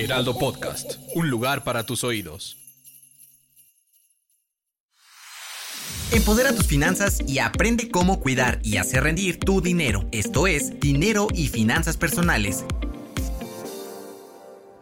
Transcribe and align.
Heraldo 0.00 0.38
Podcast, 0.38 0.94
un 1.14 1.28
lugar 1.28 1.62
para 1.62 1.84
tus 1.84 2.04
oídos. 2.04 2.56
Empodera 6.10 6.54
tus 6.54 6.66
finanzas 6.66 7.20
y 7.28 7.38
aprende 7.38 7.90
cómo 7.90 8.18
cuidar 8.18 8.60
y 8.62 8.78
hacer 8.78 9.04
rendir 9.04 9.38
tu 9.38 9.60
dinero. 9.60 10.08
Esto 10.10 10.46
es 10.46 10.80
Dinero 10.80 11.28
y 11.34 11.48
Finanzas 11.48 11.98
Personales. 11.98 12.64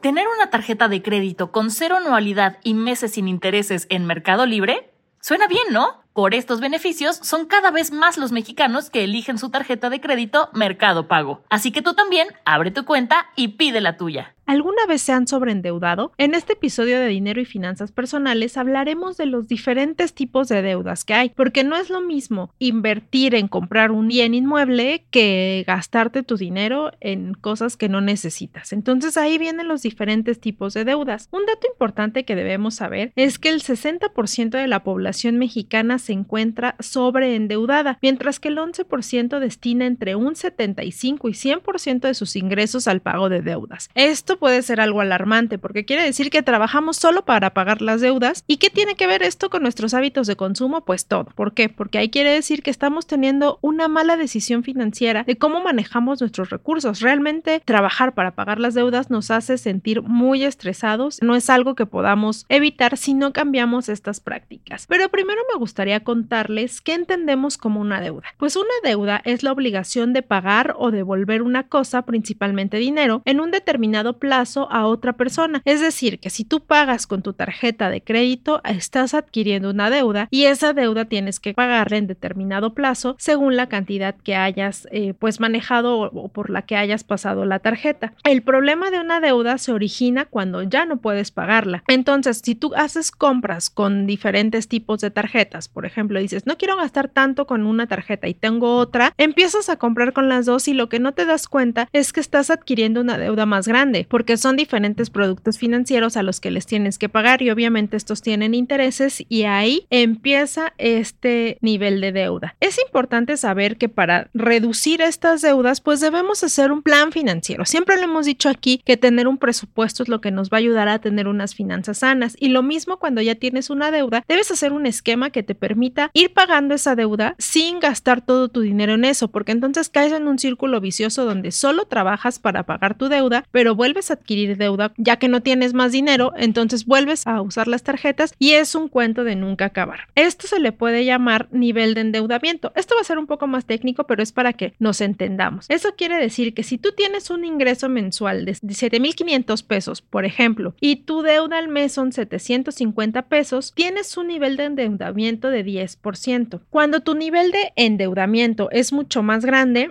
¿Tener 0.03 0.29
una 0.29 0.51
tarjeta 0.51 0.87
de 0.87 1.03
crédito 1.03 1.51
con 1.51 1.73
cero 1.73 1.97
anualidad 1.97 2.59
y 2.63 2.75
meses 2.75 3.15
sin 3.15 3.27
intereses 3.27 3.89
en 3.91 4.07
Mercado 4.07 4.47
Libre? 4.47 4.93
Suena 5.21 5.49
bien, 5.49 5.65
¿no? 5.73 6.05
Por 6.13 6.33
estos 6.33 6.61
beneficios, 6.61 7.17
son 7.17 7.47
cada 7.47 7.73
vez 7.73 7.91
más 7.91 8.19
los 8.19 8.31
mexicanos 8.31 8.89
que 8.89 9.03
eligen 9.03 9.37
su 9.37 9.51
tarjeta 9.51 9.91
de 9.91 10.01
crédito 10.01 10.49
Mercado 10.53 11.09
Pago. 11.09 11.43
Así 11.51 11.73
que 11.73 11.83
tú 11.83 11.95
también 11.95 12.29
abre 12.45 12.71
tu 12.71 12.85
cuenta 12.85 13.27
y 13.35 13.49
pide 13.49 13.81
la 13.81 13.97
tuya. 13.97 14.37
¿Alguna 14.49 14.87
vez 14.89 15.03
se 15.03 15.13
han 15.13 15.29
sobreendeudado? 15.29 16.13
En 16.17 16.35
este 16.35 16.55
episodio 16.55 16.99
de 16.99 17.09
Dinero 17.09 17.39
y 17.39 17.45
Finanzas 17.45 17.93
Personales 17.93 18.57
hablaremos 18.57 19.19
de 19.19 19.27
los 19.27 19.47
diferentes 19.47 20.15
tipos 20.15 20.49
de 20.49 20.63
deudas 20.63 21.05
que 21.05 21.13
hay, 21.13 21.29
porque 21.29 21.65
no 21.65 21.77
es 21.77 21.91
lo 21.91 22.01
mismo 22.01 22.55
invertir 22.59 23.35
en 23.35 23.47
comprar 23.47 23.91
un 23.91 24.09
bien 24.09 24.33
inmueble 24.33 25.05
que 25.11 25.65
gastarte 25.67 26.23
tu 26.23 26.39
dinero 26.39 26.93
en 27.01 27.35
cosas 27.35 27.77
que 27.77 27.91
no 27.91 28.01
necesitas. 28.01 28.73
Entonces 28.73 29.19
ahí 29.19 29.37
vienen 29.37 29.69
los 29.69 29.83
diferentes 29.83 30.41
tipos 30.41 30.73
de 30.73 30.87
deudas. 30.87 31.29
Un 31.31 31.45
dato 31.45 31.67
importante 31.71 32.25
que 32.25 32.35
debemos 32.35 32.77
saber 32.77 33.13
es 33.17 33.39
que 33.39 33.51
el 33.51 33.61
60% 33.61 34.49
de 34.49 34.67
la 34.67 34.83
población 34.83 35.37
mexicana 35.37 35.99
se 35.99 36.15
encuentra 36.15 36.75
sobreendeudada, 36.81 37.99
mientras 38.01 38.41
que 38.41 38.49
el 38.49 38.57
11% 38.57 39.41
destina 39.41 39.85
entre 39.85 40.17
un 40.17 40.37
75 40.37 41.29
y 41.29 41.33
100% 41.33 42.01
de 42.01 42.15
sus 42.15 42.35
ingresos 42.35 42.89
al 42.89 43.03
pago 43.03 43.29
de 43.29 43.43
deudas. 43.43 43.91
Esto 43.95 44.38
puede 44.39 44.63
ser 44.63 44.81
algo 44.81 45.01
alarmante 45.01 45.59
porque 45.59 45.85
quiere 45.85 46.03
decir 46.03 46.31
que 46.31 46.43
trabajamos 46.43 46.97
solo 46.97 47.25
para 47.25 47.55
pagar 47.55 47.83
las 47.83 48.01
deudas. 48.01 48.45
¿Y 48.47 48.59
qué 48.59 48.71
tiene 48.71 48.95
que 48.95 49.07
ver 49.07 49.23
esto 49.23 49.51
con 49.51 49.63
nuestros 49.63 49.95
hábitos 49.95 50.27
de 50.27 50.37
consumo? 50.37 50.85
Pues 50.85 51.07
todo. 51.07 51.27
¿Por 51.35 51.53
qué? 51.53 51.69
Porque 51.69 51.99
ahí 51.99 52.11
quiere 52.11 52.33
decir 52.33 52.63
que 52.63 52.71
estamos 52.71 53.07
teniendo 53.07 53.59
una 53.61 53.89
mala 53.89 54.17
decisión 54.17 54.63
financiera 54.63 55.25
de 55.25 55.37
cómo 55.37 55.63
manejamos 55.63 56.21
nuestros 56.21 56.51
recursos. 56.51 57.01
Realmente 57.01 57.61
trabajar 57.65 58.15
para 58.15 58.35
pagar 58.35 58.61
las 58.61 58.75
deudas 58.75 59.11
nos 59.11 59.31
hace 59.31 59.59
sentir 59.59 60.03
muy 60.03 60.45
estresados. 60.45 61.19
No 61.23 61.35
es 61.35 61.51
algo 61.51 61.75
que 61.75 61.87
podamos 61.87 62.47
evitar 62.49 62.97
si 62.97 63.15
no 63.15 63.33
cambiamos 63.33 63.89
estas 63.89 64.21
prácticas. 64.21 64.87
Pero 64.89 65.09
primero 65.09 65.41
me 65.53 65.59
gustaría 65.59 66.01
contarles 66.01 66.81
qué 66.81 66.95
entendemos 66.95 67.59
como 67.59 67.81
una 67.81 68.01
deuda. 68.01 68.29
Pues 68.39 68.57
una 68.57 68.69
deuda 68.85 69.21
es 69.25 69.43
la 69.43 69.53
obligación 69.53 70.13
de 70.13 70.23
pagar 70.23 70.75
o 70.79 70.91
devolver 70.91 71.43
una 71.43 71.65
cosa, 71.65 72.03
principalmente 72.03 72.77
dinero, 72.79 73.23
en 73.25 73.41
un 73.41 73.51
determinado 73.51 74.19
plazo 74.19 74.28
a 74.33 74.87
otra 74.87 75.15
persona. 75.15 75.63
Es 75.65 75.81
decir, 75.81 76.21
que 76.21 76.31
si 76.31 76.45
tú 76.45 76.61
pagas 76.61 77.07
con 77.07 77.23
tu 77.23 77.33
tarjeta 77.33 77.91
de 77.91 78.03
crédito, 78.03 78.61
estás 78.65 79.15
adquiriendo 79.15 79.71
una 79.71 79.91
deuda 79.91 80.29
y 80.31 80.45
esa 80.45 80.73
deuda 80.73 81.07
tienes 81.07 81.41
que 81.41 81.55
pagarla 81.55 81.97
en 81.97 82.07
determinado 82.07 82.75
plazo 82.75 83.17
según 83.19 83.57
la 83.57 83.69
cantidad 83.69 84.15
que 84.15 84.37
hayas 84.37 84.87
eh, 84.91 85.15
pues 85.19 85.41
manejado 85.41 85.99
o 86.01 86.29
por 86.29 86.51
la 86.51 86.63
que 86.63 86.77
hayas 86.77 87.05
pasado 87.05 87.45
la 87.45 87.59
tarjeta. 87.59 88.13
El 88.25 88.43
problema 88.43 88.91
de 88.91 89.01
una 89.01 89.21
deuda 89.21 89.59
se 89.59 89.73
origina 89.73 90.25
cuando 90.25 90.63
ya 90.63 90.85
no 90.85 90.99
puedes 90.99 91.31
pagarla. 91.31 91.83
Entonces, 91.89 92.43
si 92.45 92.55
tú 92.55 92.73
haces 92.77 93.11
compras 93.11 93.71
con 93.71 94.07
diferentes 94.07 94.69
tipos 94.69 95.01
de 95.01 95.11
tarjetas, 95.11 95.69
por 95.69 95.87
ejemplo, 95.87 96.21
dices, 96.21 96.47
no 96.47 96.57
quiero 96.57 96.77
gastar 96.77 97.09
tanto 97.09 97.47
con 97.47 97.67
una 97.67 97.87
tarjeta 97.87 98.29
y 98.29 98.35
tengo 98.35 98.77
otra, 98.77 99.13
empiezas 99.17 99.69
a 99.69 99.77
comprar 99.77 100.13
con 100.13 100.29
las 100.29 100.47
dos 100.47 100.69
y 100.69 100.75
lo 100.75 100.89
que 100.89 101.01
no 101.01 101.13
te 101.13 101.25
das 101.25 101.49
cuenta 101.49 101.89
es 101.93 102.13
que 102.13 102.21
estás 102.21 102.51
adquiriendo 102.51 103.01
una 103.01 103.19
deuda 103.19 103.47
más 103.47 103.67
grande, 103.67 104.07
porque 104.19 104.37
son 104.37 104.57
diferentes 104.57 105.11
productos 105.11 105.59
financieros 105.59 106.17
a 106.17 106.25
los 106.25 106.41
que 106.41 106.51
les 106.51 106.67
tienes 106.67 106.99
que 106.99 107.09
pagar 107.09 107.41
y 107.41 107.51
obviamente 107.51 107.97
estos 107.97 108.21
tienen 108.21 108.53
intereses 108.53 109.23
y 109.29 109.45
ahí 109.45 109.87
empieza 109.91 110.73
este 110.77 111.57
nivel 111.61 112.01
de 112.01 112.11
deuda. 112.11 112.57
Es 112.59 112.81
importante 112.85 113.37
saber 113.37 113.77
que 113.77 113.89
para 113.89 114.29
reducir 114.35 115.03
estas 115.03 115.41
deudas, 115.41 115.81
pues 115.81 116.01
debemos 116.01 116.43
hacer 116.43 116.73
un 116.73 116.83
plan 116.83 117.13
financiero. 117.13 117.65
Siempre 117.65 117.97
le 117.97 118.07
hemos 118.07 118.27
dicho 118.27 118.49
aquí 118.49 118.83
que 118.85 118.97
tener 118.97 119.29
un 119.29 119.39
presupuesto 119.39 120.03
es 120.03 120.09
lo 120.09 120.21
que 120.21 120.33
nos 120.33 120.51
va 120.51 120.57
a 120.57 120.59
ayudar 120.59 120.89
a 120.89 120.99
tener 120.99 121.29
unas 121.29 121.55
finanzas 121.55 121.99
sanas 121.99 122.37
y 122.41 122.49
lo 122.49 122.65
mismo 122.65 122.99
cuando 122.99 123.23
ya 123.23 123.37
tienes 123.37 123.71
una 123.71 123.93
deuda, 123.93 124.25
debes 124.27 124.51
hacer 124.51 124.73
un 124.73 124.87
esquema 124.87 125.31
que 125.31 125.45
te 125.45 125.55
permita 125.55 126.11
ir 126.13 126.33
pagando 126.35 126.75
esa 126.75 126.97
deuda 126.97 127.37
sin 127.39 127.79
gastar 127.79 128.21
todo 128.21 128.49
tu 128.49 128.63
dinero 128.63 128.95
en 128.95 129.05
eso, 129.05 129.29
porque 129.29 129.53
entonces 129.53 129.89
caes 129.89 130.11
en 130.13 130.27
un 130.27 130.41
círculo 130.41 130.81
vicioso 130.81 131.25
donde 131.25 131.53
solo 131.53 131.85
trabajas 131.85 132.41
para 132.41 132.65
pagar 132.65 132.99
tu 132.99 133.09
deuda, 133.09 133.45
pero 133.53 133.77
vuelves 133.77 134.08
adquirir 134.11 134.57
deuda 134.57 134.93
ya 134.97 135.17
que 135.17 135.29
no 135.29 135.43
tienes 135.43 135.75
más 135.75 135.93
dinero, 135.93 136.33
entonces 136.37 136.87
vuelves 136.87 137.27
a 137.27 137.41
usar 137.41 137.69
las 137.69 137.83
tarjetas 137.83 138.35
y 138.39 138.53
es 138.53 138.75
un 138.75 138.89
cuento 138.89 139.25
de 139.25 139.37
nunca 139.37 139.67
acabar. 139.67 140.09
Esto 140.15 140.47
se 140.47 140.61
le 140.61 140.73
puede 140.73 141.05
llamar 141.05 141.49
nivel 141.53 141.95
de 141.95 142.03
endeudamiento. 142.03 142.73
Esto 142.75 142.95
va 142.95 143.01
a 143.01 143.05
ser 143.05 143.19
un 143.19 143.27
poco 143.27 143.47
más 143.47 143.65
técnico, 143.65 144.05
pero 144.05 144.23
es 144.23 144.33
para 144.33 144.53
que 144.53 144.75
nos 144.79 145.01
entendamos. 145.01 145.67
Eso 145.69 145.95
quiere 145.97 146.17
decir 146.17 146.55
que 146.55 146.63
si 146.63 146.79
tú 146.79 146.93
tienes 146.93 147.31
un 147.31 147.45
ingreso 147.45 147.89
mensual 147.89 148.45
de 148.45 148.53
7.500 148.53 149.65
pesos, 149.65 150.03
por 150.03 150.25
ejemplo, 150.25 150.75
y 150.81 150.97
tu 150.97 151.23
deuda 151.23 151.59
al 151.59 151.69
mes 151.69 151.93
son 151.93 152.13
750 152.13 153.23
pesos, 153.23 153.73
tienes 153.75 154.17
un 154.17 154.29
nivel 154.29 154.57
de 154.57 154.65
endeudamiento 154.65 155.51
de 155.51 155.65
10%. 155.65 156.61
Cuando 156.71 157.01
tu 157.01 157.15
nivel 157.15 157.51
de 157.51 157.73
endeudamiento 157.77 158.71
es 158.71 158.93
mucho 158.93 159.23
más 159.23 159.45
grande, 159.45 159.91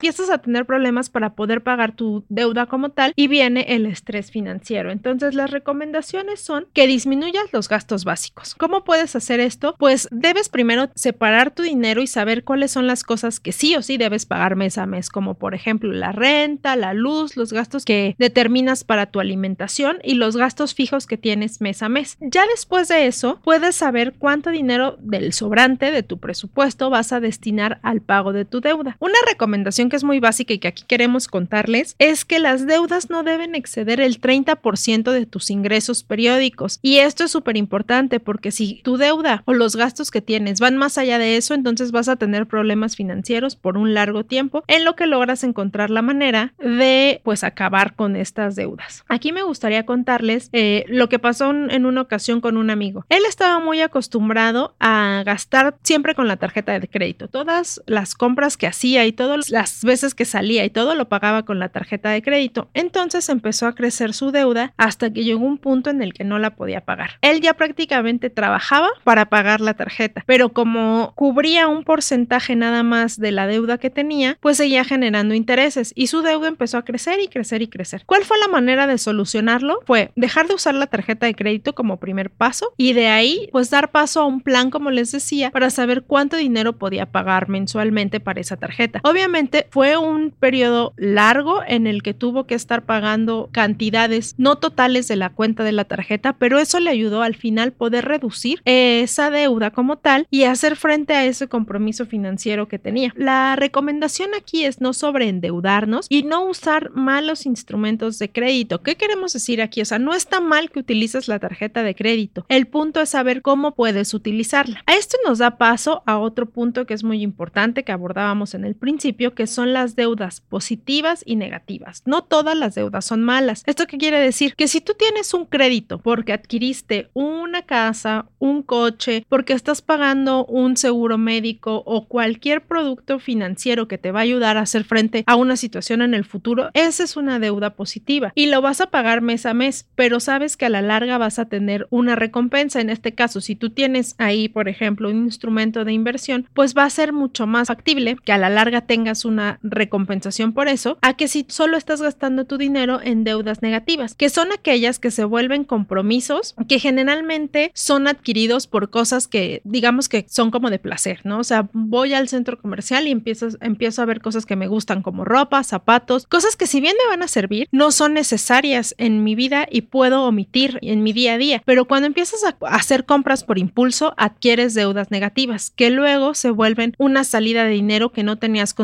Empiezas 0.00 0.30
a 0.30 0.38
tener 0.38 0.64
problemas 0.64 1.10
para 1.10 1.34
poder 1.34 1.62
pagar 1.62 1.92
tu 1.92 2.24
deuda 2.30 2.64
como 2.64 2.88
tal 2.88 3.12
y 3.16 3.28
viene 3.28 3.66
el 3.68 3.84
estrés 3.84 4.30
financiero. 4.30 4.90
Entonces 4.90 5.34
las 5.34 5.50
recomendaciones 5.50 6.40
son 6.40 6.66
que 6.72 6.86
disminuyas 6.86 7.52
los 7.52 7.68
gastos 7.68 8.06
básicos. 8.06 8.54
¿Cómo 8.54 8.82
puedes 8.82 9.14
hacer 9.14 9.40
esto? 9.40 9.74
Pues 9.78 10.08
debes 10.10 10.48
primero 10.48 10.88
separar 10.94 11.50
tu 11.50 11.64
dinero 11.64 12.00
y 12.00 12.06
saber 12.06 12.44
cuáles 12.44 12.70
son 12.70 12.86
las 12.86 13.04
cosas 13.04 13.40
que 13.40 13.52
sí 13.52 13.76
o 13.76 13.82
sí 13.82 13.98
debes 13.98 14.24
pagar 14.24 14.56
mes 14.56 14.78
a 14.78 14.86
mes, 14.86 15.10
como 15.10 15.34
por 15.34 15.54
ejemplo 15.54 15.92
la 15.92 16.12
renta, 16.12 16.76
la 16.76 16.94
luz, 16.94 17.36
los 17.36 17.52
gastos 17.52 17.84
que 17.84 18.16
determinas 18.18 18.84
para 18.84 19.04
tu 19.04 19.20
alimentación 19.20 19.98
y 20.02 20.14
los 20.14 20.34
gastos 20.34 20.72
fijos 20.72 21.06
que 21.06 21.18
tienes 21.18 21.60
mes 21.60 21.82
a 21.82 21.90
mes. 21.90 22.16
Ya 22.22 22.46
después 22.46 22.88
de 22.88 23.06
eso, 23.06 23.38
puedes 23.44 23.76
saber 23.76 24.14
cuánto 24.18 24.48
dinero 24.48 24.96
del 25.00 25.34
sobrante 25.34 25.90
de 25.90 26.02
tu 26.02 26.18
presupuesto 26.18 26.88
vas 26.88 27.12
a 27.12 27.20
destinar 27.20 27.80
al 27.82 28.00
pago 28.00 28.32
de 28.32 28.46
tu 28.46 28.62
deuda. 28.62 28.96
Una 28.98 29.18
recomendación 29.28 29.89
que 29.90 29.96
es 29.96 30.04
muy 30.04 30.20
básica 30.20 30.54
y 30.54 30.58
que 30.58 30.68
aquí 30.68 30.84
queremos 30.86 31.28
contarles 31.28 31.94
es 31.98 32.24
que 32.24 32.38
las 32.38 32.66
deudas 32.66 33.10
no 33.10 33.22
deben 33.22 33.54
exceder 33.54 34.00
el 34.00 34.20
30% 34.20 35.12
de 35.12 35.26
tus 35.26 35.50
ingresos 35.50 36.02
periódicos. 36.02 36.78
Y 36.80 36.98
esto 36.98 37.24
es 37.24 37.30
súper 37.30 37.56
importante 37.56 38.20
porque 38.20 38.50
si 38.50 38.80
tu 38.82 38.96
deuda 38.96 39.42
o 39.44 39.52
los 39.52 39.76
gastos 39.76 40.10
que 40.10 40.22
tienes 40.22 40.60
van 40.60 40.76
más 40.76 40.96
allá 40.96 41.18
de 41.18 41.36
eso, 41.36 41.54
entonces 41.54 41.92
vas 41.92 42.08
a 42.08 42.16
tener 42.16 42.46
problemas 42.46 42.96
financieros 42.96 43.56
por 43.56 43.76
un 43.76 43.92
largo 43.94 44.24
tiempo 44.24 44.64
en 44.66 44.84
lo 44.84 44.96
que 44.96 45.06
logras 45.06 45.44
encontrar 45.44 45.90
la 45.90 46.02
manera 46.02 46.54
de 46.58 47.20
pues 47.24 47.44
acabar 47.44 47.94
con 47.94 48.16
estas 48.16 48.56
deudas. 48.56 49.04
Aquí 49.08 49.32
me 49.32 49.42
gustaría 49.42 49.84
contarles 49.84 50.48
eh, 50.52 50.84
lo 50.88 51.08
que 51.08 51.18
pasó 51.18 51.50
en 51.50 51.86
una 51.86 52.00
ocasión 52.00 52.40
con 52.40 52.56
un 52.56 52.70
amigo. 52.70 53.04
Él 53.08 53.22
estaba 53.28 53.58
muy 53.58 53.80
acostumbrado 53.80 54.74
a 54.78 55.22
gastar 55.24 55.76
siempre 55.82 56.14
con 56.14 56.28
la 56.28 56.36
tarjeta 56.36 56.78
de 56.78 56.88
crédito. 56.88 57.28
Todas 57.28 57.82
las 57.86 58.14
compras 58.14 58.56
que 58.56 58.66
hacía 58.66 59.06
y 59.06 59.12
todas 59.12 59.50
las 59.50 59.79
veces 59.84 60.14
que 60.14 60.24
salía 60.24 60.64
y 60.64 60.70
todo 60.70 60.94
lo 60.94 61.08
pagaba 61.08 61.44
con 61.44 61.58
la 61.58 61.68
tarjeta 61.68 62.10
de 62.10 62.22
crédito. 62.22 62.68
Entonces 62.74 63.28
empezó 63.28 63.66
a 63.66 63.74
crecer 63.74 64.14
su 64.14 64.30
deuda 64.30 64.72
hasta 64.76 65.12
que 65.12 65.24
llegó 65.24 65.44
un 65.44 65.58
punto 65.58 65.90
en 65.90 66.02
el 66.02 66.12
que 66.12 66.24
no 66.24 66.38
la 66.38 66.54
podía 66.56 66.82
pagar. 66.82 67.18
Él 67.22 67.40
ya 67.40 67.54
prácticamente 67.54 68.30
trabajaba 68.30 68.88
para 69.04 69.26
pagar 69.26 69.60
la 69.60 69.74
tarjeta, 69.74 70.24
pero 70.26 70.50
como 70.52 71.12
cubría 71.14 71.68
un 71.68 71.84
porcentaje 71.84 72.56
nada 72.56 72.82
más 72.82 73.18
de 73.18 73.32
la 73.32 73.46
deuda 73.46 73.78
que 73.78 73.90
tenía, 73.90 74.38
pues 74.40 74.56
seguía 74.56 74.84
generando 74.84 75.34
intereses 75.34 75.92
y 75.94 76.06
su 76.08 76.22
deuda 76.22 76.48
empezó 76.48 76.78
a 76.78 76.84
crecer 76.84 77.20
y 77.20 77.28
crecer 77.28 77.62
y 77.62 77.68
crecer. 77.68 78.02
¿Cuál 78.06 78.24
fue 78.24 78.38
la 78.38 78.48
manera 78.48 78.86
de 78.86 78.98
solucionarlo? 78.98 79.80
Fue 79.86 80.12
dejar 80.16 80.48
de 80.48 80.54
usar 80.54 80.74
la 80.74 80.86
tarjeta 80.86 81.26
de 81.26 81.34
crédito 81.34 81.74
como 81.74 81.98
primer 81.98 82.30
paso 82.30 82.72
y 82.76 82.92
de 82.92 83.08
ahí 83.08 83.48
pues 83.52 83.70
dar 83.70 83.90
paso 83.90 84.20
a 84.20 84.26
un 84.26 84.40
plan 84.40 84.70
como 84.70 84.90
les 84.90 85.12
decía 85.12 85.50
para 85.50 85.70
saber 85.70 86.02
cuánto 86.02 86.36
dinero 86.36 86.78
podía 86.78 87.06
pagar 87.06 87.48
mensualmente 87.48 88.20
para 88.20 88.40
esa 88.40 88.56
tarjeta. 88.56 89.00
Obviamente 89.04 89.66
fue 89.70 89.96
un 89.96 90.30
periodo 90.30 90.92
largo 90.96 91.62
en 91.66 91.86
el 91.86 92.02
que 92.02 92.14
tuvo 92.14 92.44
que 92.44 92.54
estar 92.54 92.84
pagando 92.84 93.48
cantidades 93.52 94.34
no 94.38 94.56
totales 94.56 95.08
de 95.08 95.16
la 95.16 95.30
cuenta 95.30 95.64
de 95.64 95.72
la 95.72 95.84
tarjeta, 95.84 96.34
pero 96.34 96.58
eso 96.58 96.80
le 96.80 96.90
ayudó 96.90 97.22
al 97.22 97.34
final 97.34 97.72
poder 97.72 98.04
reducir 98.04 98.60
esa 98.64 99.30
deuda 99.30 99.70
como 99.70 99.96
tal 99.96 100.26
y 100.30 100.44
hacer 100.44 100.76
frente 100.76 101.14
a 101.14 101.24
ese 101.24 101.48
compromiso 101.48 102.06
financiero 102.06 102.68
que 102.68 102.78
tenía. 102.78 103.12
La 103.16 103.56
recomendación 103.56 104.30
aquí 104.36 104.64
es 104.64 104.80
no 104.80 104.92
sobreendeudarnos 104.92 106.06
y 106.08 106.22
no 106.22 106.44
usar 106.44 106.90
malos 106.90 107.46
instrumentos 107.46 108.18
de 108.18 108.30
crédito. 108.30 108.82
¿Qué 108.82 108.96
queremos 108.96 109.32
decir 109.32 109.62
aquí? 109.62 109.80
O 109.80 109.84
sea, 109.84 109.98
no 109.98 110.14
está 110.14 110.40
mal 110.40 110.70
que 110.70 110.80
utilices 110.80 111.28
la 111.28 111.38
tarjeta 111.38 111.82
de 111.82 111.94
crédito. 111.94 112.44
El 112.48 112.66
punto 112.66 113.00
es 113.00 113.10
saber 113.10 113.42
cómo 113.42 113.74
puedes 113.74 114.14
utilizarla. 114.14 114.82
A 114.86 114.94
esto 114.94 115.16
nos 115.26 115.38
da 115.38 115.58
paso 115.58 116.02
a 116.06 116.18
otro 116.18 116.46
punto 116.46 116.86
que 116.86 116.94
es 116.94 117.04
muy 117.04 117.22
importante 117.22 117.84
que 117.84 117.92
abordábamos 117.92 118.54
en 118.54 118.64
el 118.64 118.74
principio, 118.74 119.34
que 119.34 119.46
son 119.52 119.72
las 119.72 119.96
deudas 119.96 120.40
positivas 120.40 121.22
y 121.26 121.36
negativas. 121.36 122.02
No 122.06 122.24
todas 122.24 122.56
las 122.56 122.74
deudas 122.74 123.04
son 123.04 123.22
malas. 123.22 123.62
¿Esto 123.66 123.86
qué 123.86 123.98
quiere 123.98 124.20
decir? 124.20 124.54
Que 124.54 124.68
si 124.68 124.80
tú 124.80 124.94
tienes 124.98 125.34
un 125.34 125.46
crédito 125.46 125.98
porque 125.98 126.32
adquiriste 126.32 127.10
una 127.14 127.62
casa, 127.62 128.26
un 128.38 128.62
coche, 128.62 129.24
porque 129.28 129.52
estás 129.52 129.82
pagando 129.82 130.44
un 130.46 130.76
seguro 130.76 131.18
médico 131.18 131.82
o 131.86 132.06
cualquier 132.06 132.62
producto 132.62 133.18
financiero 133.18 133.88
que 133.88 133.98
te 133.98 134.12
va 134.12 134.20
a 134.20 134.22
ayudar 134.22 134.56
a 134.56 134.62
hacer 134.62 134.84
frente 134.84 135.24
a 135.26 135.36
una 135.36 135.56
situación 135.56 136.02
en 136.02 136.14
el 136.14 136.24
futuro, 136.24 136.70
esa 136.74 137.04
es 137.04 137.16
una 137.16 137.38
deuda 137.38 137.74
positiva 137.74 138.32
y 138.34 138.46
lo 138.46 138.62
vas 138.62 138.80
a 138.80 138.90
pagar 138.90 139.20
mes 139.20 139.46
a 139.46 139.54
mes, 139.54 139.88
pero 139.94 140.20
sabes 140.20 140.56
que 140.56 140.66
a 140.66 140.70
la 140.70 140.82
larga 140.82 141.18
vas 141.18 141.38
a 141.38 141.46
tener 141.46 141.86
una 141.90 142.16
recompensa. 142.16 142.80
En 142.80 142.90
este 142.90 143.14
caso, 143.14 143.40
si 143.40 143.56
tú 143.56 143.70
tienes 143.70 144.14
ahí, 144.18 144.48
por 144.48 144.68
ejemplo, 144.68 145.08
un 145.08 145.24
instrumento 145.24 145.84
de 145.84 145.92
inversión, 145.92 146.48
pues 146.54 146.76
va 146.76 146.84
a 146.84 146.90
ser 146.90 147.12
mucho 147.12 147.46
más 147.46 147.68
factible 147.68 148.16
que 148.24 148.32
a 148.32 148.38
la 148.38 148.50
larga 148.50 148.82
tengas 148.82 149.24
una 149.24 149.39
recompensación 149.62 150.52
por 150.52 150.68
eso, 150.68 150.98
a 151.02 151.14
que 151.14 151.28
si 151.28 151.46
solo 151.48 151.76
estás 151.76 152.02
gastando 152.02 152.44
tu 152.44 152.58
dinero 152.58 153.00
en 153.02 153.24
deudas 153.24 153.62
negativas, 153.62 154.14
que 154.14 154.30
son 154.30 154.52
aquellas 154.52 154.98
que 154.98 155.10
se 155.10 155.24
vuelven 155.24 155.64
compromisos 155.64 156.54
que 156.68 156.78
generalmente 156.78 157.70
son 157.74 158.06
adquiridos 158.06 158.66
por 158.66 158.90
cosas 158.90 159.28
que 159.28 159.60
digamos 159.64 160.08
que 160.08 160.26
son 160.28 160.50
como 160.50 160.70
de 160.70 160.78
placer, 160.78 161.20
¿no? 161.24 161.38
O 161.38 161.44
sea, 161.44 161.68
voy 161.72 162.14
al 162.14 162.28
centro 162.28 162.58
comercial 162.58 163.06
y 163.06 163.10
empiezo, 163.10 163.48
empiezo 163.60 164.02
a 164.02 164.06
ver 164.06 164.20
cosas 164.20 164.46
que 164.46 164.56
me 164.56 164.68
gustan 164.68 165.02
como 165.02 165.24
ropa, 165.24 165.62
zapatos, 165.64 166.26
cosas 166.26 166.56
que 166.56 166.66
si 166.66 166.80
bien 166.80 166.96
me 167.02 167.08
van 167.08 167.22
a 167.22 167.28
servir, 167.28 167.68
no 167.72 167.92
son 167.92 168.14
necesarias 168.14 168.94
en 168.98 169.24
mi 169.24 169.34
vida 169.34 169.66
y 169.70 169.82
puedo 169.82 170.24
omitir 170.24 170.78
en 170.82 171.02
mi 171.02 171.12
día 171.12 171.34
a 171.34 171.38
día, 171.38 171.62
pero 171.64 171.86
cuando 171.86 172.06
empiezas 172.06 172.44
a 172.44 172.56
hacer 172.68 173.04
compras 173.04 173.44
por 173.44 173.58
impulso, 173.58 174.14
adquieres 174.16 174.74
deudas 174.74 175.10
negativas 175.10 175.70
que 175.70 175.90
luego 175.90 176.34
se 176.34 176.50
vuelven 176.50 176.94
una 176.98 177.24
salida 177.24 177.64
de 177.64 177.70
dinero 177.70 178.12
que 178.12 178.22
no 178.22 178.36
tenías 178.36 178.74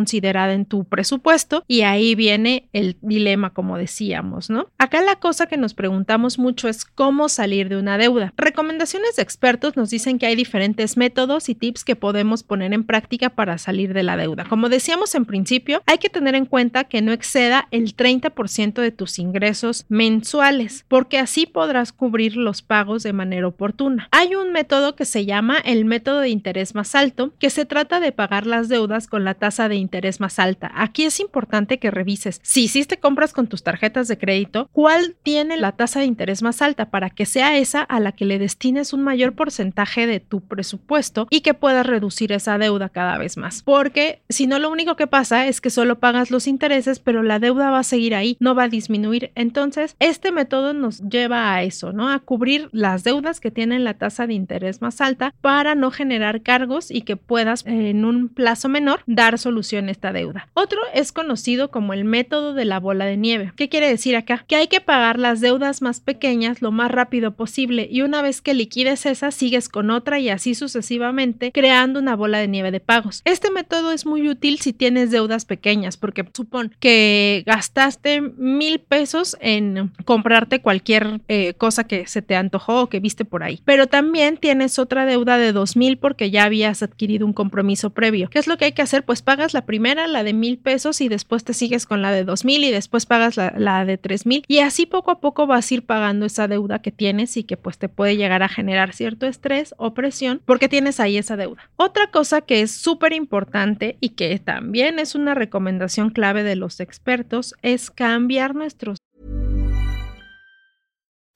en 0.50 0.64
tu 0.64 0.84
presupuesto 0.84 1.64
y 1.66 1.82
ahí 1.82 2.14
viene 2.14 2.69
el 2.72 2.96
dilema 3.00 3.50
como 3.50 3.76
decíamos, 3.78 4.50
¿no? 4.50 4.69
Acá 4.78 5.02
la 5.02 5.16
cosa 5.16 5.46
que 5.46 5.56
nos 5.56 5.75
preguntamos 5.75 6.38
mucho 6.38 6.69
es 6.69 6.84
cómo 6.84 7.28
salir 7.28 7.69
de 7.69 7.76
una 7.76 7.98
deuda. 7.98 8.32
Recomendaciones 8.37 9.16
de 9.16 9.22
expertos 9.22 9.76
nos 9.76 9.90
dicen 9.90 10.19
que 10.19 10.26
hay 10.26 10.37
diferentes 10.37 10.96
métodos 10.96 11.48
y 11.48 11.54
tips 11.54 11.84
que 11.84 11.96
podemos 11.96 12.43
poner 12.43 12.72
en 12.72 12.84
práctica 12.84 13.31
para 13.31 13.58
salir 13.58 13.94
de 13.94 14.02
la 14.02 14.16
deuda. 14.16 14.44
Como 14.48 14.69
decíamos 14.69 15.14
en 15.14 15.25
principio, 15.25 15.82
hay 15.87 15.98
que 15.98 16.10
tener 16.10 16.34
en 16.34 16.46
cuenta 16.46 16.84
que 16.84 17.02
no 17.02 17.12
exceda 17.12 17.69
el 17.70 17.96
30% 17.96 18.81
de 18.81 18.90
tus 18.90 19.19
ingresos 19.19 19.87
mensuales, 19.88 20.84
porque 20.88 21.19
así 21.19 21.46
podrás 21.46 21.92
cubrir 21.92 22.37
los 22.37 22.62
pagos 22.62 23.02
de 23.02 23.12
manera 23.12 23.49
oportuna. 23.49 24.08
Hay 24.10 24.34
un 24.34 24.52
método 24.52 24.96
que 24.96 25.04
se 25.04 25.25
llama 25.25 25.58
el 25.58 25.84
método 25.84 26.20
de 26.20 26.28
interés 26.28 26.75
más 26.75 26.94
alto, 26.94 27.32
que 27.38 27.50
se 27.50 27.64
trata 27.64 28.00
de 28.00 28.12
pagar 28.12 28.46
las 28.46 28.69
deudas 28.69 29.06
con 29.06 29.25
la 29.25 29.34
tasa 29.34 29.69
de 29.69 29.76
interés 29.76 30.20
alta. 30.38 30.70
Aquí 30.74 31.04
es 31.04 31.20
importante 31.20 31.78
que 31.78 31.90
revises 31.90 32.40
si 32.42 32.64
hiciste 32.64 32.98
compras 32.98 33.32
con 33.32 33.46
tus 33.46 33.62
tarjetas 33.62 34.08
de 34.08 34.18
crédito, 34.18 34.68
cuál 34.72 35.16
tiene 35.22 35.56
la 35.56 35.72
tasa 35.72 36.00
de 36.00 36.06
interés 36.06 36.42
más 36.42 36.62
alta 36.62 36.90
para 36.90 37.10
que 37.10 37.26
sea 37.26 37.56
esa 37.58 37.82
a 37.82 38.00
la 38.00 38.12
que 38.12 38.24
le 38.24 38.38
destines 38.38 38.92
un 38.92 39.02
mayor 39.02 39.34
porcentaje 39.34 40.06
de 40.06 40.20
tu 40.20 40.40
presupuesto 40.40 41.26
y 41.30 41.40
que 41.40 41.54
puedas 41.54 41.86
reducir 41.86 42.32
esa 42.32 42.58
deuda 42.58 42.88
cada 42.88 43.18
vez 43.18 43.36
más. 43.36 43.62
Porque 43.62 44.22
si 44.28 44.46
no, 44.46 44.58
lo 44.58 44.70
único 44.70 44.96
que 44.96 45.06
pasa 45.06 45.46
es 45.46 45.60
que 45.60 45.70
solo 45.70 45.98
pagas 45.98 46.30
los 46.30 46.46
intereses, 46.46 46.98
pero 46.98 47.22
la 47.22 47.38
deuda 47.38 47.70
va 47.70 47.80
a 47.80 47.84
seguir 47.84 48.14
ahí, 48.14 48.36
no 48.40 48.54
va 48.54 48.64
a 48.64 48.68
disminuir. 48.68 49.30
Entonces, 49.34 49.96
este 49.98 50.32
método 50.32 50.72
nos 50.72 51.00
lleva 51.00 51.54
a 51.54 51.62
eso, 51.62 51.92
¿no? 51.92 52.10
A 52.10 52.18
cubrir 52.18 52.68
las 52.72 53.04
deudas 53.04 53.40
que 53.40 53.50
tienen 53.50 53.84
la 53.84 53.94
tasa 53.94 54.26
de 54.26 54.34
interés 54.34 54.80
más 54.82 55.00
alta 55.00 55.34
para 55.40 55.74
no 55.74 55.90
generar 55.90 56.42
cargos 56.42 56.90
y 56.90 57.02
que 57.02 57.16
puedas 57.16 57.64
en 57.66 58.04
un 58.04 58.28
plazo 58.28 58.68
menor 58.68 59.00
dar 59.06 59.38
solución 59.38 59.88
a 59.88 59.92
esta 59.92 60.12
deuda. 60.12 60.25
Otro 60.55 60.81
es 60.94 61.12
conocido 61.12 61.70
como 61.70 61.93
el 61.93 62.05
método 62.05 62.55
de 62.55 62.64
la 62.64 62.81
bola 62.81 63.05
de 63.05 63.17
nieve. 63.17 63.52
¿Qué 63.56 63.69
quiere 63.69 63.88
decir 63.88 64.17
acá? 64.17 64.44
Que 64.46 64.56
hay 64.56 64.69
que 64.69 64.81
pagar 64.81 65.19
las 65.19 65.40
deudas 65.40 65.82
más 65.82 66.00
pequeñas 66.00 66.62
lo 66.62 66.73
más 66.73 66.90
rápido 66.90 67.32
posible 67.32 67.88
y 67.90 68.02
una 68.02 68.23
vez 68.23 68.40
que 68.40 68.55
liquides 68.55 69.06
esa 69.06 69.31
sigues 69.31 69.69
con 69.69 69.90
otra 69.90 70.19
y 70.19 70.28
así 70.28 70.55
sucesivamente 70.55 71.52
creando 71.52 72.00
una 72.00 72.17
bola 72.17 72.38
de 72.38 72.49
nieve 72.49 72.70
de 72.70 72.81
pagos. 72.81 73.23
Este 73.25 73.50
método 73.50 73.93
es 73.93 74.06
muy 74.06 74.28
útil 74.28 74.58
si 74.58 74.73
tienes 74.73 75.11
deudas 75.11 75.44
pequeñas 75.44 75.96
porque 75.96 76.25
supón 76.34 76.75
que 76.81 77.43
gastaste 77.46 78.20
mil 78.20 78.81
pesos 78.81 79.37
en 79.40 79.93
comprarte 80.05 80.61
cualquier 80.61 81.20
eh, 81.28 81.55
cosa 81.55 81.84
que 81.84 82.06
se 82.06 82.23
te 82.23 82.37
antojó 82.37 82.82
o 82.82 82.88
que 82.88 83.00
viste 83.00 83.25
por 83.25 83.43
ahí, 83.43 83.61
pero 83.64 83.87
también 83.87 84.37
tienes 84.37 84.78
otra 84.78 85.06
deuda 85.06 85.38
de 85.38 85.52
dos 85.52 85.76
mil 85.76 85.99
porque 85.99 86.31
ya 86.31 86.44
habías 86.44 86.82
adquirido 86.82 87.26
un 87.26 87.32
compromiso 87.32 87.90
previo. 87.90 88.28
¿Qué 88.31 88.38
es 88.38 88.46
lo 88.46 88.56
que 88.56 88.67
hay 88.67 88.73
que 88.73 88.82
hacer? 88.82 89.05
Pues 89.05 89.23
pagas 89.23 89.55
la 89.55 89.67
primera, 89.67 90.06
la 90.16 90.24
de 90.24 90.32
mil 90.32 90.56
pesos 90.56 91.02
y 91.02 91.10
después 91.10 91.44
te 91.44 91.52
sigues 91.52 91.84
con 91.84 92.00
la 92.00 92.10
de 92.10 92.24
dos 92.24 92.46
mil 92.46 92.64
y 92.64 92.70
después 92.70 93.04
pagas 93.04 93.36
la, 93.36 93.84
de 93.84 93.98
tres 93.98 94.24
mil 94.24 94.42
y 94.48 94.60
así 94.60 94.86
poco 94.86 95.10
a 95.10 95.20
poco 95.20 95.46
vas 95.46 95.70
a 95.70 95.74
ir 95.74 95.84
pagando 95.84 96.24
esa 96.24 96.48
deuda 96.48 96.80
que 96.80 96.90
tienes 96.90 97.36
y 97.36 97.44
que 97.44 97.58
pues 97.58 97.76
te 97.76 97.90
puede 97.90 98.16
llegar 98.16 98.42
a 98.42 98.48
generar 98.48 98.94
cierto 98.94 99.26
estrés 99.26 99.74
o 99.76 99.92
presión 99.92 100.40
porque 100.46 100.70
tienes 100.70 101.00
ahí 101.00 101.18
esa 101.18 101.36
deuda. 101.36 101.68
Otra 101.76 102.10
cosa 102.10 102.40
que 102.40 102.62
es 102.62 102.70
súper 102.70 103.12
importante 103.12 103.98
y 104.00 104.10
que 104.10 104.38
también 104.38 104.98
es 104.98 105.14
una 105.14 105.34
recomendación 105.34 106.08
clave 106.08 106.42
de 106.42 106.56
los 106.56 106.80
expertos 106.80 107.54
es 107.60 107.90
cambiar 107.90 108.54
nuestros 108.54 108.96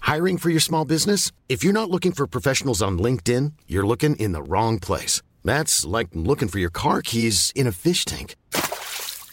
Hiring 0.01 0.39
for 0.39 0.49
your 0.49 0.61
small 0.61 0.87
business? 0.87 1.33
If 1.51 1.63
you're 1.63 1.75
not 1.75 1.91
looking 1.91 2.13
for 2.13 2.27
professionals 2.27 2.81
on 2.81 2.99
LinkedIn, 2.99 3.53
you're 3.67 3.87
looking 3.87 4.17
in 4.17 4.33
the 4.33 4.43
wrong 4.43 4.79
place. 4.79 5.21
That's 5.45 5.85
like 5.85 6.09
looking 6.15 6.49
for 6.49 6.59
your 6.59 6.71
car 6.71 7.03
keys 7.03 7.53
in 7.55 7.67
a 7.67 7.73
fish 7.73 8.05
tank. 8.05 8.37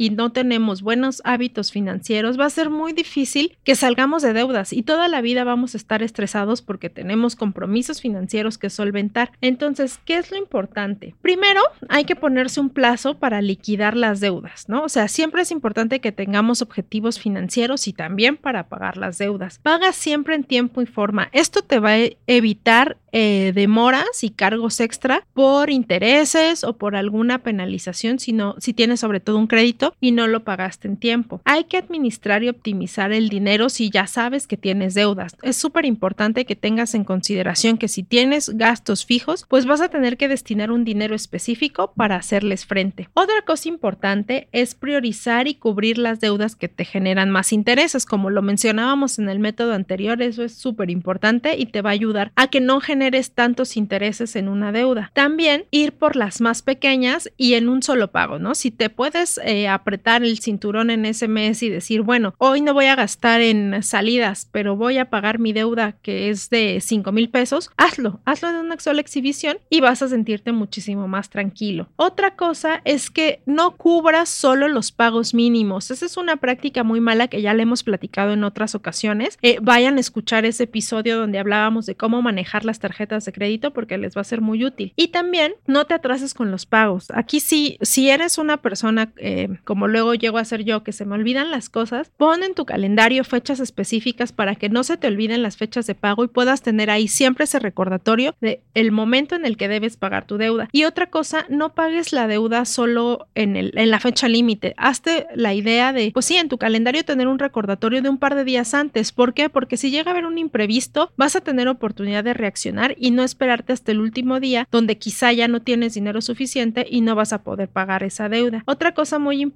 y 0.00 0.08
no 0.08 0.32
tenemos 0.32 0.80
buenos 0.80 1.20
hábitos 1.26 1.72
financieros, 1.72 2.40
va 2.40 2.46
a 2.46 2.50
ser 2.50 2.70
muy 2.70 2.94
difícil 2.94 3.58
que 3.64 3.74
salgamos 3.74 4.22
de 4.22 4.32
deudas 4.32 4.72
y 4.72 4.82
toda 4.82 5.08
la 5.08 5.20
vida 5.20 5.44
vamos 5.44 5.74
a 5.74 5.76
estar 5.76 6.02
estresados 6.02 6.62
porque 6.62 6.88
tenemos 6.88 7.36
compromisos 7.36 8.00
financieros 8.00 8.56
que 8.56 8.70
solventar. 8.70 9.30
Entonces, 9.42 10.00
¿qué 10.06 10.16
es 10.16 10.30
lo 10.30 10.38
importante? 10.38 11.14
Primero, 11.20 11.60
hay 11.90 12.06
que 12.06 12.16
ponerse 12.16 12.60
un 12.60 12.70
plazo 12.70 13.18
para 13.18 13.42
liquidar 13.42 13.94
las 13.94 14.20
deudas, 14.20 14.70
¿no? 14.70 14.84
O 14.84 14.88
sea, 14.88 15.06
siempre 15.06 15.42
es 15.42 15.50
importante 15.50 16.00
que 16.00 16.12
tengamos 16.12 16.62
objetivos 16.62 17.18
financieros 17.18 17.86
y 17.86 17.92
también 17.92 18.38
para 18.38 18.70
pagar 18.70 18.96
las 18.96 19.18
deudas. 19.18 19.58
Paga 19.58 19.92
siempre 19.92 20.34
en 20.34 20.44
tiempo 20.44 20.80
y 20.80 20.86
forma. 20.86 21.28
Esto 21.32 21.60
te 21.60 21.78
va 21.78 21.90
a 21.90 22.08
evitar 22.26 22.96
eh, 23.12 23.52
demoras 23.54 24.22
y 24.22 24.30
cargos 24.30 24.80
extra 24.80 25.26
por 25.34 25.68
intereses 25.68 26.64
o 26.64 26.78
por 26.78 26.96
alguna 26.96 27.42
penalización, 27.42 28.18
si, 28.18 28.32
no, 28.32 28.54
si 28.60 28.72
tienes 28.72 29.00
sobre 29.00 29.20
todo 29.20 29.36
un 29.36 29.48
crédito 29.48 29.89
y 30.00 30.12
no 30.12 30.26
lo 30.26 30.44
pagaste 30.44 30.88
en 30.88 30.96
tiempo. 30.96 31.40
Hay 31.44 31.64
que 31.64 31.76
administrar 31.76 32.42
y 32.42 32.48
optimizar 32.48 33.12
el 33.12 33.28
dinero 33.28 33.68
si 33.68 33.90
ya 33.90 34.06
sabes 34.06 34.46
que 34.46 34.56
tienes 34.56 34.94
deudas. 34.94 35.36
Es 35.42 35.56
súper 35.56 35.84
importante 35.84 36.44
que 36.44 36.56
tengas 36.56 36.94
en 36.94 37.04
consideración 37.04 37.78
que 37.78 37.88
si 37.88 38.02
tienes 38.02 38.50
gastos 38.50 39.04
fijos, 39.04 39.46
pues 39.48 39.66
vas 39.66 39.80
a 39.80 39.88
tener 39.88 40.16
que 40.16 40.28
destinar 40.28 40.70
un 40.70 40.84
dinero 40.84 41.14
específico 41.14 41.92
para 41.96 42.16
hacerles 42.16 42.66
frente. 42.66 43.08
Otra 43.14 43.42
cosa 43.46 43.68
importante 43.68 44.48
es 44.52 44.74
priorizar 44.74 45.48
y 45.48 45.54
cubrir 45.54 45.98
las 45.98 46.20
deudas 46.20 46.56
que 46.56 46.68
te 46.68 46.84
generan 46.84 47.30
más 47.30 47.52
intereses, 47.52 48.06
como 48.06 48.30
lo 48.30 48.42
mencionábamos 48.42 49.18
en 49.18 49.28
el 49.28 49.38
método 49.38 49.74
anterior, 49.74 50.22
eso 50.22 50.42
es 50.42 50.54
súper 50.54 50.90
importante 50.90 51.56
y 51.58 51.66
te 51.66 51.82
va 51.82 51.90
a 51.90 51.94
ayudar 51.94 52.32
a 52.36 52.48
que 52.48 52.60
no 52.60 52.80
generes 52.80 53.32
tantos 53.32 53.76
intereses 53.76 54.36
en 54.36 54.48
una 54.48 54.72
deuda. 54.72 55.10
También 55.14 55.64
ir 55.70 55.92
por 55.92 56.16
las 56.16 56.40
más 56.40 56.62
pequeñas 56.62 57.30
y 57.36 57.54
en 57.54 57.68
un 57.68 57.82
solo 57.82 58.10
pago, 58.10 58.38
¿no? 58.38 58.54
Si 58.54 58.70
te 58.70 58.90
puedes 58.90 59.38
eh, 59.44 59.68
apretar 59.80 60.22
el 60.22 60.38
cinturón 60.38 60.90
en 60.90 61.04
ese 61.04 61.28
mes 61.28 61.62
y 61.62 61.68
decir, 61.68 62.02
bueno, 62.02 62.34
hoy 62.38 62.60
no 62.60 62.74
voy 62.74 62.86
a 62.86 62.96
gastar 62.96 63.40
en 63.40 63.82
salidas, 63.82 64.48
pero 64.50 64.76
voy 64.76 64.98
a 64.98 65.10
pagar 65.10 65.38
mi 65.38 65.52
deuda 65.52 65.92
que 66.02 66.30
es 66.30 66.50
de 66.50 66.80
5 66.80 67.12
mil 67.12 67.28
pesos, 67.28 67.70
hazlo, 67.76 68.20
hazlo 68.24 68.52
de 68.52 68.60
una 68.60 68.78
sola 68.78 69.00
exhibición 69.00 69.58
y 69.68 69.80
vas 69.80 70.02
a 70.02 70.08
sentirte 70.08 70.52
muchísimo 70.52 71.08
más 71.08 71.30
tranquilo. 71.30 71.88
Otra 71.96 72.36
cosa 72.36 72.80
es 72.84 73.10
que 73.10 73.42
no 73.46 73.76
cubras 73.76 74.28
solo 74.28 74.68
los 74.68 74.92
pagos 74.92 75.34
mínimos. 75.34 75.90
Esa 75.90 76.06
es 76.06 76.16
una 76.16 76.36
práctica 76.36 76.84
muy 76.84 77.00
mala 77.00 77.28
que 77.28 77.42
ya 77.42 77.54
le 77.54 77.62
hemos 77.62 77.82
platicado 77.82 78.32
en 78.32 78.44
otras 78.44 78.74
ocasiones. 78.74 79.38
Eh, 79.42 79.58
vayan 79.60 79.96
a 79.96 80.00
escuchar 80.00 80.44
ese 80.44 80.64
episodio 80.64 81.18
donde 81.18 81.38
hablábamos 81.38 81.86
de 81.86 81.94
cómo 81.94 82.22
manejar 82.22 82.64
las 82.64 82.78
tarjetas 82.78 83.24
de 83.24 83.32
crédito 83.32 83.72
porque 83.72 83.98
les 83.98 84.16
va 84.16 84.20
a 84.20 84.24
ser 84.24 84.40
muy 84.40 84.64
útil. 84.64 84.92
Y 84.96 85.08
también 85.08 85.54
no 85.66 85.84
te 85.84 85.94
atrases 85.94 86.34
con 86.34 86.50
los 86.50 86.66
pagos. 86.66 87.10
Aquí 87.14 87.40
sí, 87.40 87.78
si 87.80 88.10
eres 88.10 88.38
una 88.38 88.58
persona 88.58 89.12
eh, 89.16 89.48
como 89.64 89.88
luego 89.88 90.14
llego 90.14 90.38
a 90.38 90.44
ser 90.44 90.64
yo, 90.64 90.82
que 90.82 90.92
se 90.92 91.04
me 91.04 91.14
olvidan 91.14 91.50
las 91.50 91.68
cosas, 91.68 92.10
pon 92.16 92.42
en 92.42 92.54
tu 92.54 92.64
calendario 92.64 93.24
fechas 93.24 93.60
específicas 93.60 94.32
para 94.32 94.54
que 94.54 94.68
no 94.68 94.84
se 94.84 94.96
te 94.96 95.06
olviden 95.06 95.42
las 95.42 95.56
fechas 95.56 95.86
de 95.86 95.94
pago 95.94 96.24
y 96.24 96.28
puedas 96.28 96.62
tener 96.62 96.90
ahí 96.90 97.08
siempre 97.08 97.44
ese 97.44 97.58
recordatorio 97.58 98.34
de 98.40 98.62
el 98.74 98.92
momento 98.92 99.34
en 99.34 99.44
el 99.44 99.56
que 99.56 99.68
debes 99.68 99.96
pagar 99.96 100.26
tu 100.26 100.36
deuda. 100.36 100.68
Y 100.72 100.84
otra 100.84 101.10
cosa, 101.10 101.46
no 101.48 101.74
pagues 101.74 102.12
la 102.12 102.26
deuda 102.26 102.64
solo 102.64 103.28
en, 103.34 103.56
el, 103.56 103.72
en 103.76 103.90
la 103.90 104.00
fecha 104.00 104.28
límite. 104.28 104.74
Hazte 104.76 105.26
la 105.34 105.54
idea 105.54 105.92
de, 105.92 106.10
pues 106.12 106.26
sí, 106.26 106.36
en 106.36 106.48
tu 106.48 106.58
calendario 106.58 107.04
tener 107.04 107.28
un 107.28 107.38
recordatorio 107.38 108.02
de 108.02 108.08
un 108.08 108.18
par 108.18 108.34
de 108.34 108.44
días 108.44 108.74
antes. 108.74 109.12
¿Por 109.12 109.34
qué? 109.34 109.48
Porque 109.48 109.76
si 109.76 109.90
llega 109.90 110.10
a 110.10 110.12
haber 110.12 110.26
un 110.26 110.38
imprevisto, 110.38 111.12
vas 111.16 111.36
a 111.36 111.40
tener 111.40 111.68
oportunidad 111.68 112.24
de 112.24 112.34
reaccionar 112.34 112.94
y 112.98 113.10
no 113.10 113.22
esperarte 113.22 113.72
hasta 113.72 113.92
el 113.92 114.00
último 114.00 114.40
día 114.40 114.68
donde 114.70 114.98
quizá 114.98 115.32
ya 115.32 115.48
no 115.48 115.62
tienes 115.62 115.94
dinero 115.94 116.20
suficiente 116.20 116.86
y 116.88 117.00
no 117.00 117.14
vas 117.14 117.32
a 117.32 117.42
poder 117.42 117.68
pagar 117.68 118.02
esa 118.02 118.28
deuda. 118.28 118.62
Otra 118.66 118.92
cosa 118.94 119.18
muy 119.18 119.40
importante 119.40 119.49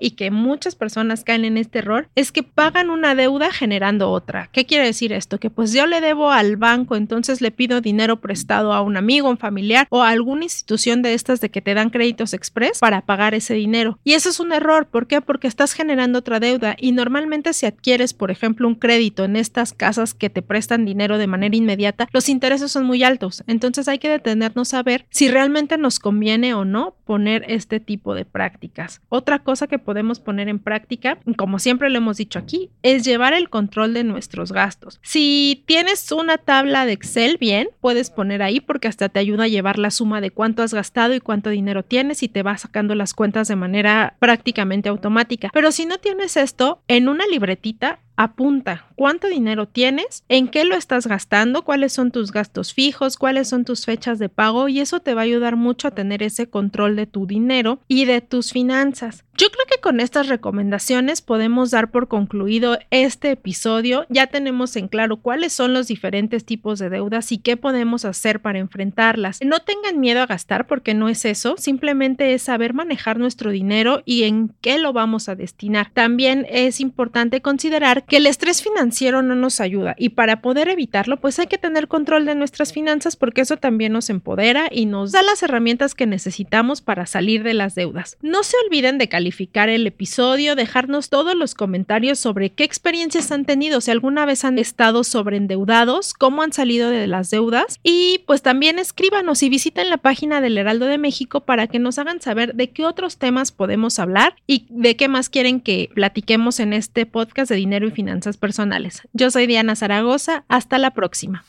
y 0.00 0.12
que 0.12 0.30
muchas 0.30 0.74
personas 0.74 1.24
caen 1.24 1.44
en 1.44 1.56
este 1.56 1.80
error 1.80 2.08
es 2.14 2.32
que 2.32 2.42
pagan 2.42 2.90
una 2.90 3.14
deuda 3.14 3.52
generando 3.52 4.10
otra. 4.10 4.48
¿Qué 4.52 4.66
quiere 4.66 4.84
decir 4.84 5.12
esto? 5.12 5.38
Que 5.38 5.50
pues 5.50 5.72
yo 5.72 5.86
le 5.86 6.00
debo 6.00 6.30
al 6.30 6.56
banco, 6.56 6.96
entonces 6.96 7.40
le 7.40 7.50
pido 7.50 7.80
dinero 7.80 8.20
prestado 8.20 8.72
a 8.72 8.82
un 8.82 8.96
amigo, 8.96 9.28
un 9.28 9.38
familiar 9.38 9.86
o 9.90 10.02
a 10.02 10.10
alguna 10.10 10.44
institución 10.44 11.02
de 11.02 11.14
estas 11.14 11.40
de 11.40 11.50
que 11.50 11.60
te 11.60 11.74
dan 11.74 11.90
créditos 11.90 12.34
express 12.34 12.78
para 12.78 13.02
pagar 13.02 13.34
ese 13.34 13.54
dinero. 13.54 13.98
Y 14.04 14.14
eso 14.14 14.28
es 14.28 14.40
un 14.40 14.52
error. 14.52 14.86
¿Por 14.86 15.06
qué? 15.06 15.20
Porque 15.20 15.48
estás 15.48 15.72
generando 15.72 16.18
otra 16.18 16.40
deuda 16.40 16.76
y 16.78 16.92
normalmente 16.92 17.52
si 17.52 17.66
adquieres, 17.66 18.14
por 18.14 18.30
ejemplo, 18.30 18.66
un 18.66 18.74
crédito 18.74 19.24
en 19.24 19.36
estas 19.36 19.72
casas 19.72 20.14
que 20.14 20.30
te 20.30 20.42
prestan 20.42 20.84
dinero 20.84 21.18
de 21.18 21.26
manera 21.26 21.56
inmediata, 21.56 22.08
los 22.12 22.28
intereses 22.28 22.72
son 22.72 22.84
muy 22.84 23.02
altos. 23.02 23.42
Entonces 23.46 23.88
hay 23.88 23.98
que 23.98 24.08
detenernos 24.08 24.74
a 24.74 24.82
ver 24.82 25.06
si 25.10 25.28
realmente 25.28 25.78
nos 25.78 25.98
conviene 25.98 26.54
o 26.54 26.64
no 26.64 26.94
poner 27.04 27.44
este 27.48 27.80
tipo 27.80 28.14
de 28.14 28.24
prácticas. 28.24 29.00
Otra 29.20 29.40
cosa 29.40 29.66
que 29.66 29.78
podemos 29.78 30.18
poner 30.18 30.48
en 30.48 30.58
práctica, 30.58 31.18
como 31.36 31.58
siempre 31.58 31.90
lo 31.90 31.98
hemos 31.98 32.16
dicho 32.16 32.38
aquí, 32.38 32.70
es 32.82 33.04
llevar 33.04 33.34
el 33.34 33.50
control 33.50 33.92
de 33.92 34.02
nuestros 34.02 34.50
gastos. 34.50 34.98
Si 35.02 35.62
tienes 35.66 36.10
una 36.10 36.38
tabla 36.38 36.86
de 36.86 36.92
Excel, 36.92 37.36
bien, 37.38 37.68
puedes 37.82 38.08
poner 38.08 38.40
ahí 38.40 38.60
porque 38.60 38.88
hasta 38.88 39.10
te 39.10 39.20
ayuda 39.20 39.44
a 39.44 39.48
llevar 39.48 39.78
la 39.78 39.90
suma 39.90 40.22
de 40.22 40.30
cuánto 40.30 40.62
has 40.62 40.72
gastado 40.72 41.12
y 41.12 41.20
cuánto 41.20 41.50
dinero 41.50 41.82
tienes 41.82 42.22
y 42.22 42.28
te 42.28 42.42
va 42.42 42.56
sacando 42.56 42.94
las 42.94 43.12
cuentas 43.12 43.46
de 43.46 43.56
manera 43.56 44.16
prácticamente 44.20 44.88
automática. 44.88 45.50
Pero 45.52 45.70
si 45.70 45.84
no 45.84 45.98
tienes 45.98 46.38
esto, 46.38 46.80
en 46.88 47.10
una 47.10 47.26
libretita 47.26 48.00
apunta 48.16 48.86
cuánto 49.00 49.28
dinero 49.28 49.66
tienes, 49.66 50.24
en 50.28 50.46
qué 50.46 50.66
lo 50.66 50.74
estás 50.74 51.06
gastando, 51.06 51.64
cuáles 51.64 51.90
son 51.90 52.10
tus 52.10 52.32
gastos 52.32 52.74
fijos, 52.74 53.16
cuáles 53.16 53.48
son 53.48 53.64
tus 53.64 53.86
fechas 53.86 54.18
de 54.18 54.28
pago 54.28 54.68
y 54.68 54.80
eso 54.80 55.00
te 55.00 55.14
va 55.14 55.22
a 55.22 55.24
ayudar 55.24 55.56
mucho 55.56 55.88
a 55.88 55.92
tener 55.92 56.22
ese 56.22 56.50
control 56.50 56.96
de 56.96 57.06
tu 57.06 57.26
dinero 57.26 57.80
y 57.88 58.04
de 58.04 58.20
tus 58.20 58.52
finanzas. 58.52 59.24
Yo 59.38 59.46
creo 59.50 59.64
que 59.70 59.80
con 59.80 60.00
estas 60.00 60.28
recomendaciones 60.28 61.22
podemos 61.22 61.70
dar 61.70 61.90
por 61.90 62.08
concluido 62.08 62.78
este 62.90 63.30
episodio. 63.30 64.04
Ya 64.10 64.26
tenemos 64.26 64.76
en 64.76 64.86
claro 64.86 65.16
cuáles 65.16 65.54
son 65.54 65.72
los 65.72 65.86
diferentes 65.86 66.44
tipos 66.44 66.78
de 66.78 66.90
deudas 66.90 67.32
y 67.32 67.38
qué 67.38 67.56
podemos 67.56 68.04
hacer 68.04 68.42
para 68.42 68.58
enfrentarlas. 68.58 69.38
No 69.42 69.60
tengan 69.60 69.98
miedo 69.98 70.20
a 70.20 70.26
gastar 70.26 70.66
porque 70.66 70.92
no 70.92 71.08
es 71.08 71.24
eso, 71.24 71.54
simplemente 71.56 72.34
es 72.34 72.42
saber 72.42 72.74
manejar 72.74 73.18
nuestro 73.18 73.50
dinero 73.50 74.02
y 74.04 74.24
en 74.24 74.52
qué 74.60 74.78
lo 74.78 74.92
vamos 74.92 75.30
a 75.30 75.36
destinar. 75.36 75.90
También 75.94 76.46
es 76.50 76.78
importante 76.78 77.40
considerar 77.40 78.04
que 78.04 78.18
el 78.18 78.26
estrés 78.26 78.62
financiero 78.62 78.89
no 78.90 79.34
nos 79.34 79.60
ayuda 79.60 79.94
y 79.98 80.10
para 80.10 80.40
poder 80.42 80.68
evitarlo 80.68 81.18
pues 81.18 81.38
hay 81.38 81.46
que 81.46 81.58
tener 81.58 81.88
control 81.88 82.24
de 82.26 82.34
nuestras 82.34 82.72
finanzas 82.72 83.16
porque 83.16 83.40
eso 83.40 83.56
también 83.56 83.92
nos 83.92 84.10
empodera 84.10 84.68
y 84.70 84.86
nos 84.86 85.12
da 85.12 85.22
las 85.22 85.42
herramientas 85.42 85.94
que 85.94 86.06
necesitamos 86.06 86.80
para 86.80 87.06
salir 87.06 87.42
de 87.42 87.54
las 87.54 87.74
deudas. 87.74 88.16
No 88.20 88.42
se 88.42 88.56
olviden 88.66 88.98
de 88.98 89.08
calificar 89.08 89.68
el 89.68 89.86
episodio, 89.86 90.56
dejarnos 90.56 91.08
todos 91.08 91.34
los 91.34 91.54
comentarios 91.54 92.18
sobre 92.18 92.50
qué 92.50 92.64
experiencias 92.64 93.32
han 93.32 93.44
tenido, 93.44 93.80
si 93.80 93.90
alguna 93.90 94.26
vez 94.26 94.44
han 94.44 94.58
estado 94.58 95.04
sobreendeudados, 95.04 96.14
cómo 96.14 96.42
han 96.42 96.52
salido 96.52 96.90
de 96.90 97.06
las 97.06 97.30
deudas 97.30 97.78
y 97.82 98.22
pues 98.26 98.42
también 98.42 98.78
escríbanos 98.78 99.42
y 99.42 99.48
visiten 99.48 99.90
la 99.90 99.98
página 99.98 100.40
del 100.40 100.58
Heraldo 100.58 100.86
de 100.86 100.98
México 100.98 101.40
para 101.40 101.66
que 101.66 101.78
nos 101.78 101.98
hagan 101.98 102.20
saber 102.20 102.54
de 102.54 102.70
qué 102.70 102.84
otros 102.84 103.18
temas 103.18 103.52
podemos 103.52 103.98
hablar 103.98 104.34
y 104.46 104.66
de 104.68 104.96
qué 104.96 105.08
más 105.08 105.28
quieren 105.28 105.60
que 105.60 105.90
platiquemos 105.94 106.60
en 106.60 106.72
este 106.72 107.06
podcast 107.06 107.50
de 107.50 107.56
dinero 107.56 107.86
y 107.86 107.90
finanzas 107.90 108.36
personales. 108.36 108.79
Yo 109.12 109.30
soy 109.30 109.46
Diana 109.46 109.76
Zaragoza, 109.76 110.44
hasta 110.48 110.78
la 110.78 110.92
próxima. 110.92 111.44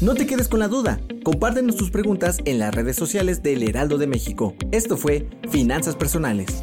No 0.00 0.14
te 0.14 0.26
quedes 0.26 0.48
con 0.48 0.60
la 0.60 0.68
duda. 0.68 1.00
Compártenos 1.22 1.76
tus 1.76 1.90
preguntas 1.90 2.38
en 2.44 2.58
las 2.58 2.74
redes 2.74 2.96
sociales 2.96 3.42
del 3.42 3.62
Heraldo 3.62 3.98
de 3.98 4.06
México. 4.06 4.54
Esto 4.72 4.96
fue 4.96 5.28
Finanzas 5.50 5.96
Personales. 5.96 6.62